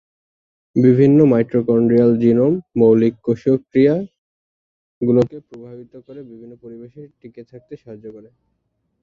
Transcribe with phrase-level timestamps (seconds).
[0.75, 3.95] বিভিন্ন mitochondrial genome মৌলিক কোষীয় ক্রিয়া
[5.01, 8.29] গুলোকে প্রভাবিত করে বিভিন্ন পরিবেশে টিকে থাকতে সাহায্য করে।